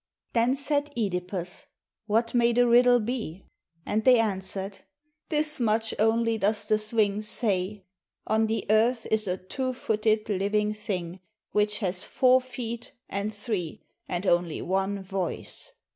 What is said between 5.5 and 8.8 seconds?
much only does the Sphinx say,' On the